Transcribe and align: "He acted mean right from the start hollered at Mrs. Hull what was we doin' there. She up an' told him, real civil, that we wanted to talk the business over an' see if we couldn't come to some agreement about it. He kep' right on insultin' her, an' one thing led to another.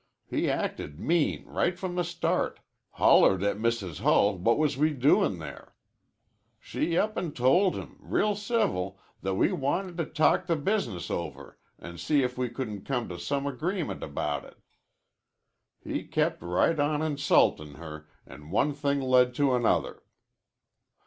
"He 0.25 0.49
acted 0.49 0.99
mean 0.99 1.45
right 1.45 1.77
from 1.77 1.93
the 1.93 2.03
start 2.03 2.59
hollered 2.93 3.43
at 3.43 3.59
Mrs. 3.59 3.99
Hull 3.99 4.35
what 4.39 4.57
was 4.57 4.75
we 4.75 4.89
doin' 4.93 5.37
there. 5.37 5.75
She 6.59 6.97
up 6.97 7.19
an' 7.19 7.33
told 7.33 7.75
him, 7.75 7.97
real 7.99 8.33
civil, 8.33 8.99
that 9.21 9.35
we 9.35 9.51
wanted 9.51 9.97
to 9.97 10.05
talk 10.07 10.47
the 10.47 10.55
business 10.55 11.11
over 11.11 11.59
an' 11.77 11.99
see 11.99 12.23
if 12.23 12.35
we 12.35 12.49
couldn't 12.49 12.81
come 12.81 13.09
to 13.09 13.19
some 13.19 13.45
agreement 13.45 14.01
about 14.01 14.43
it. 14.43 14.57
He 15.79 16.03
kep' 16.03 16.41
right 16.41 16.79
on 16.79 17.03
insultin' 17.03 17.75
her, 17.77 18.07
an' 18.25 18.49
one 18.49 18.73
thing 18.73 19.01
led 19.01 19.35
to 19.35 19.53
another. 19.53 20.01